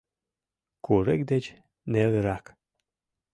[0.85, 1.45] Курык деч
[1.91, 2.45] нелырак